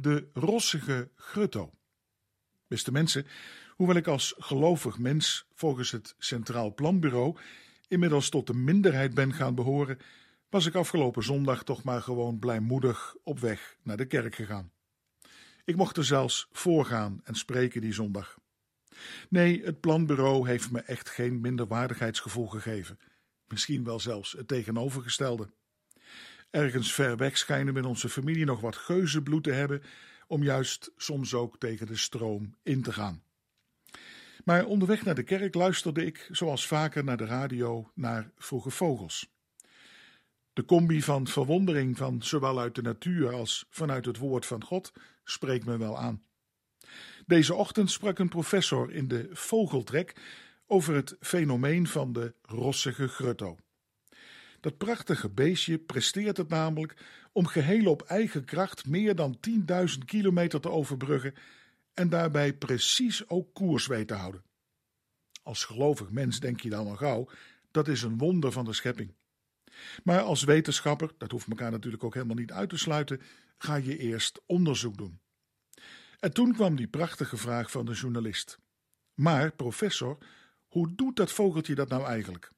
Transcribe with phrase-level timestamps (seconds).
[0.00, 1.72] De rossige grutto.
[2.66, 3.26] Beste mensen,
[3.76, 7.36] hoewel ik als gelovig mens volgens het Centraal Planbureau
[7.88, 9.98] inmiddels tot de minderheid ben gaan behoren,
[10.48, 14.72] was ik afgelopen zondag toch maar gewoon blijmoedig op weg naar de kerk gegaan.
[15.64, 18.38] Ik mocht er zelfs voorgaan en spreken die zondag.
[19.28, 22.98] Nee, het planbureau heeft me echt geen minderwaardigheidsgevoel gegeven.
[23.46, 25.50] Misschien wel zelfs het tegenovergestelde.
[26.50, 29.82] Ergens ver weg schijnen we in onze familie nog wat geuzenbloed te hebben
[30.26, 33.22] om juist soms ook tegen de stroom in te gaan.
[34.44, 39.32] Maar onderweg naar de kerk luisterde ik, zoals vaker naar de radio, naar vroege vogels.
[40.52, 44.92] De combi van verwondering van zowel uit de natuur als vanuit het woord van God
[45.24, 46.22] spreekt me wel aan.
[47.26, 50.16] Deze ochtend sprak een professor in de Vogeltrek
[50.66, 53.58] over het fenomeen van de rossige grutto.
[54.60, 56.96] Dat prachtige beestje presteert het namelijk
[57.32, 59.38] om geheel op eigen kracht meer dan
[59.90, 61.34] 10.000 kilometer te overbruggen
[61.94, 64.42] en daarbij precies ook koers weet te houden.
[65.42, 67.28] Als gelovig mens denk je dan al gauw,
[67.70, 69.14] dat is een wonder van de schepping.
[70.04, 73.20] Maar als wetenschapper, dat hoeft elkaar natuurlijk ook helemaal niet uit te sluiten,
[73.58, 75.20] ga je eerst onderzoek doen.
[76.18, 78.58] En toen kwam die prachtige vraag van de journalist.
[79.14, 80.18] Maar, professor,
[80.66, 82.52] hoe doet dat vogeltje dat nou eigenlijk?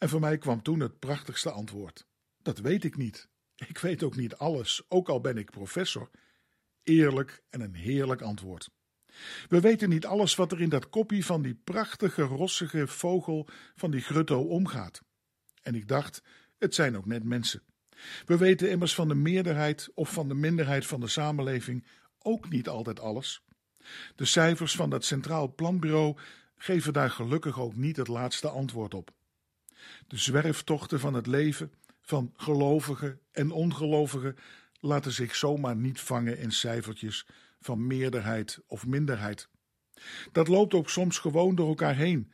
[0.00, 2.06] En voor mij kwam toen het prachtigste antwoord.
[2.42, 3.28] Dat weet ik niet.
[3.56, 6.10] Ik weet ook niet alles, ook al ben ik professor.
[6.82, 8.70] Eerlijk en een heerlijk antwoord.
[9.48, 13.90] We weten niet alles wat er in dat koppie van die prachtige, rossige vogel van
[13.90, 15.02] die grutto omgaat.
[15.62, 16.22] En ik dacht,
[16.58, 17.62] het zijn ook net mensen.
[18.26, 21.86] We weten immers van de meerderheid of van de minderheid van de samenleving
[22.18, 23.42] ook niet altijd alles.
[24.14, 26.16] De cijfers van dat Centraal Planbureau
[26.56, 29.18] geven daar gelukkig ook niet het laatste antwoord op.
[30.06, 34.36] De zwerftochten van het leven, van gelovigen en ongelovigen,
[34.80, 37.26] laten zich zomaar niet vangen in cijfertjes
[37.60, 39.48] van meerderheid of minderheid.
[40.32, 42.32] Dat loopt ook soms gewoon door elkaar heen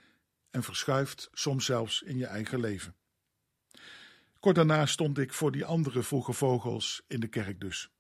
[0.51, 2.95] en verschuift soms zelfs in je eigen leven.
[4.41, 7.91] Kort daarna stond ik voor die andere vroege vogels in de kerk dus.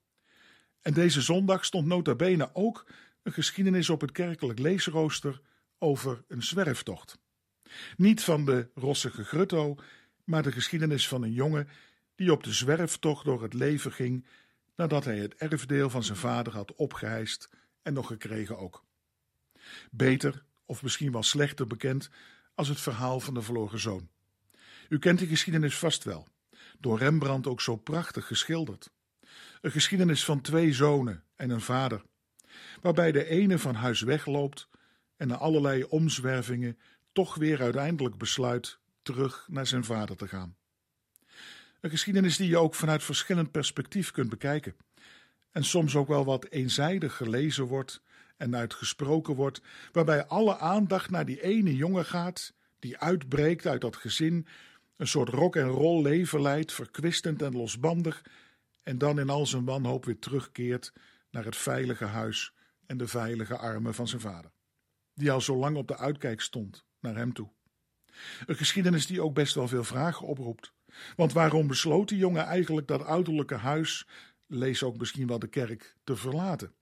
[0.80, 2.86] En deze zondag stond nota bene ook
[3.22, 5.40] een geschiedenis op het kerkelijk leesrooster
[5.78, 7.18] over een zwerftocht.
[7.96, 9.76] Niet van de rossige grutto,
[10.24, 11.68] maar de geschiedenis van een jongen
[12.14, 14.26] die op de zwerftocht door het leven ging
[14.76, 17.50] nadat hij het erfdeel van zijn vader had opgeheist
[17.82, 18.84] en nog gekregen ook.
[19.90, 22.10] Beter, of misschien wel slechter bekend,
[22.54, 24.08] als het verhaal van de verloren zoon.
[24.88, 26.28] U kent die geschiedenis vast wel,
[26.78, 28.90] door Rembrandt ook zo prachtig geschilderd.
[29.60, 32.02] Een geschiedenis van twee zonen en een vader,
[32.80, 34.68] waarbij de ene van huis wegloopt
[35.16, 36.78] en na allerlei omzwervingen
[37.16, 40.56] toch weer uiteindelijk besluit terug naar zijn vader te gaan.
[41.80, 44.76] Een geschiedenis die je ook vanuit verschillend perspectief kunt bekijken.
[45.50, 48.02] En soms ook wel wat eenzijdig gelezen wordt
[48.36, 49.60] en uitgesproken wordt,
[49.92, 54.46] waarbij alle aandacht naar die ene jongen gaat, die uitbreekt uit dat gezin,
[54.96, 58.24] een soort rock en roll leven leidt, verkwistend en losbandig,
[58.82, 60.92] en dan in al zijn wanhoop weer terugkeert
[61.30, 62.52] naar het veilige huis
[62.86, 64.50] en de veilige armen van zijn vader,
[65.14, 67.48] die al zo lang op de uitkijk stond naar hem toe.
[68.46, 70.72] Een geschiedenis die ook best wel veel vragen oproept.
[71.16, 74.06] Want waarom besloot die jongen eigenlijk dat ouderlijke huis,
[74.46, 76.72] lees ook misschien wel de kerk, te verlaten?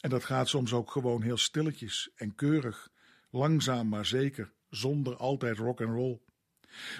[0.00, 2.90] En dat gaat soms ook gewoon heel stilletjes en keurig,
[3.30, 6.20] langzaam maar zeker, zonder altijd rock and roll.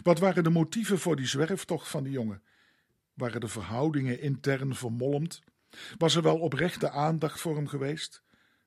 [0.02, 2.42] Wat waren de motieven voor die zwerftocht van die jongen?
[3.14, 5.42] Waren de verhoudingen intern vermolmd?
[5.98, 8.22] Was er wel oprechte aandacht voor hem geweest?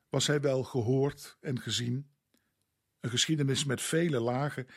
[0.09, 2.12] Was hij wel gehoord en gezien?
[3.03, 4.67] Een geschiedenis met vele lagen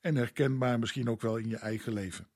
[0.00, 2.28] en herkenbaar misschien ook wel in je eigen leven.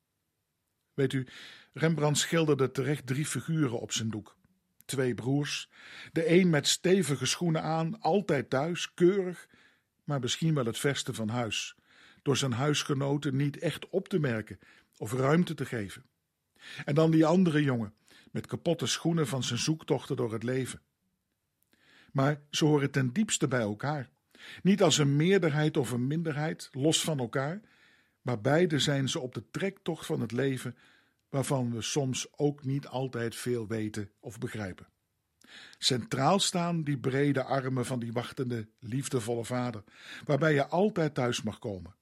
[0.94, 1.26] Weet u,
[1.72, 4.36] Rembrandt schilderde terecht drie figuren op zijn doek.
[4.84, 5.68] Twee broers,
[6.12, 9.48] de een met stevige schoenen aan, altijd thuis, keurig,
[10.04, 11.76] maar misschien wel het verste van huis,
[12.22, 14.58] door zijn huisgenoten niet echt op te merken
[14.96, 16.04] of ruimte te geven.
[16.84, 17.94] En dan die andere jongen,
[18.30, 20.82] met kapotte schoenen van zijn zoektochten door het leven.
[22.12, 24.12] Maar ze horen ten diepste bij elkaar.
[24.62, 27.60] Niet als een meerderheid of een minderheid, los van elkaar,
[28.22, 30.76] maar beide zijn ze op de trektocht van het leven,
[31.28, 34.86] waarvan we soms ook niet altijd veel weten of begrijpen.
[35.78, 39.84] Centraal staan die brede armen van die wachtende, liefdevolle vader,
[40.24, 41.94] waarbij je altijd thuis mag komen.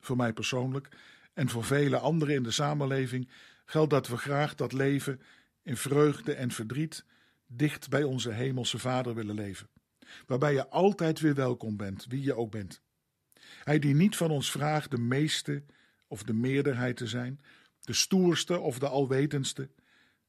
[0.00, 0.88] Voor mij persoonlijk
[1.34, 3.28] en voor vele anderen in de samenleving
[3.64, 5.20] geldt dat we graag dat leven
[5.62, 7.04] in vreugde en verdriet
[7.46, 9.68] dicht bij onze hemelse Vader willen leven,
[10.26, 12.82] waarbij je altijd weer welkom bent, wie je ook bent.
[13.64, 15.64] Hij die niet van ons vraagt de meeste
[16.06, 17.40] of de meerderheid te zijn,
[17.80, 19.70] de stoerste of de alwetendste,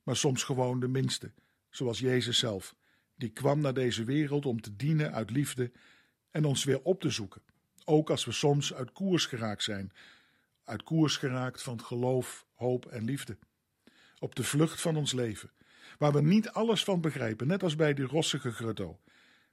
[0.03, 1.31] maar soms gewoon de minste,
[1.69, 2.75] zoals Jezus zelf,
[3.15, 5.71] die kwam naar deze wereld om te dienen uit liefde
[6.31, 7.41] en ons weer op te zoeken,
[7.85, 9.91] ook als we soms uit koers geraakt zijn,
[10.63, 13.37] uit koers geraakt van geloof, hoop en liefde.
[14.19, 15.51] Op de vlucht van ons leven,
[15.97, 18.99] waar we niet alles van begrijpen, net als bij die rossige grutto,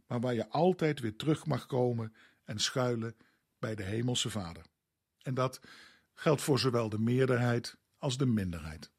[0.07, 2.15] maar waar je altijd weer terug mag komen
[2.45, 3.17] en schuilen
[3.59, 4.65] bij de Hemelse Vader.
[5.23, 5.61] En dat
[6.15, 8.91] geldt voor zowel de meerderheid als de minderheid.